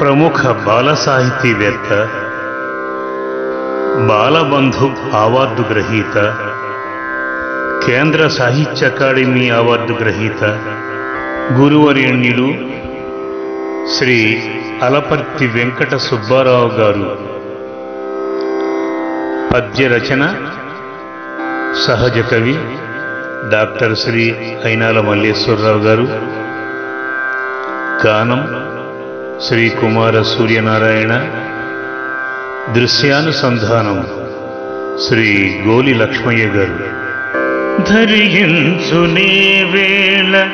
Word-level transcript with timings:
ప్రముఖ 0.00 0.46
బాల 0.46 0.94
సాహితీవేత్త 0.94 1.90
బాలబంధు 4.08 5.16
అవార్డు 5.16 5.62
గ్రహీత 5.62 6.14
కేంద్ర 7.86 8.26
సాహిత్య 8.26 8.86
అకాడమీ 8.86 9.50
అవార్డు 9.50 9.92
గ్రహీత 9.92 10.44
గురువర్యణ్యులు 11.52 12.54
శ్రీ 13.96 14.42
అలపర్తి 14.82 15.46
వెంకట 15.46 15.96
సుబ్బారావు 15.96 16.68
గారు. 16.68 17.18
పద్య 19.54 19.88
రచన 19.88 20.34
సహజ 21.86 22.18
కవి 22.18 22.58
డాక్టర్ 23.50 23.96
శ్రీ 23.96 24.30
అయినాల 24.64 25.00
మల్లేశ్వరరావు 25.00 25.78
గారు. 25.78 26.08
గానం 28.06 28.73
శ్రీ 29.42 29.68
కుమార 29.68 30.22
సూర్యనారాయణ 30.22 31.26
దృశ్యానుసంధానం 32.72 34.06
శ్రీ 35.08 35.60
గోలి 35.66 35.94
లక్ష్మయ్య 35.94 36.44
గారు. 36.44 36.78
ధరించునే 37.82 39.66
వేళ 39.70 40.48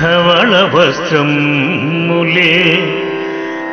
ధవళ 0.00 0.70
వస్త్రములే. 0.74 2.78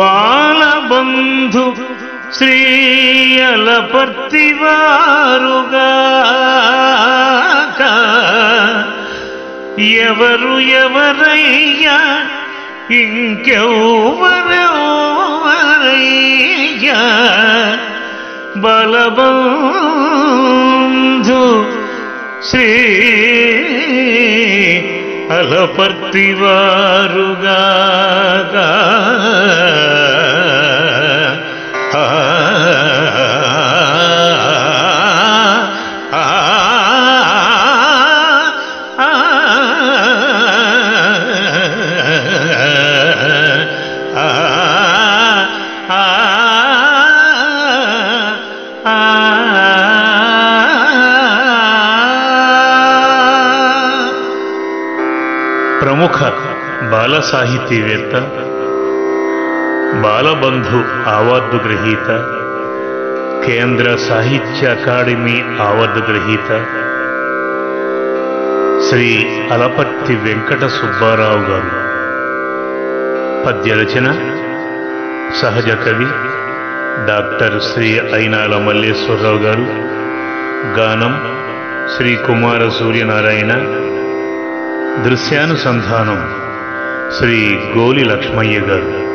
బాలబంధు 0.00 1.64
శ్రీయలపర్తివారుగా 4.62 5.88
ఎవరు 10.02 10.54
ఎవరయ్యా 10.80 11.98
ఇంకెవరెవరయ్యా 15.62 17.00
బలబంధు 19.60 21.42
శ్రీ 22.50 22.68
అలపర్తివారుగా 25.30 26.38
ప్రముఖ 55.82 56.22
బాల 56.90 57.20
సాహితీవేత్త 57.20 58.12
బాలబంధు 60.02 60.84
అవార్డు 61.10 61.56
గ్రహీత 61.56 62.08
కేంద్ర 63.46 63.96
సాహిత్య 64.08 64.68
అకాడమీ 64.68 65.42
అవార్డు 65.42 65.98
గ్రహీత 65.98 66.48
శ్రీ 68.88 69.26
అలపర్తి 69.52 70.16
వెంకట 70.16 70.66
సుబ్బారావు 70.66 71.40
గారు. 71.40 71.90
పద్య 73.46 73.72
రచన 73.72 74.12
సహజ 75.42 75.70
కవి 75.70 76.06
డాక్టర్ 77.06 77.62
శ్రీ 77.62 77.98
అయినాల 77.98 78.56
మల్లేశ్వరరావు 78.56 79.38
గారు. 79.38 79.90
గానం 80.78 81.40
శ్రీ 81.96 82.16
కుమార 82.16 82.68
సూర్యనారాయణ 82.68 83.52
దృశ్యానుసంధానం 84.98 86.34
శ్రీ 87.10 87.66
గోలి 87.78 88.04
లక్ష్మయ్య 88.04 88.60
గారు. 88.60 89.09